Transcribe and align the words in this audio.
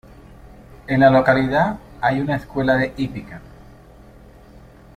En 0.87 0.99
la 1.01 1.11
localidad 1.11 1.77
hay 2.01 2.21
una 2.21 2.35
escuela 2.37 2.75
de 2.75 2.91
hípica. 2.97 3.39